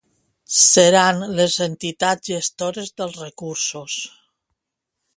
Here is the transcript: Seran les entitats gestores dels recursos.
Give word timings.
Seran 0.59 1.21
les 1.41 1.59
entitats 1.67 2.33
gestores 2.33 2.91
dels 3.01 3.23
recursos. 3.23 4.03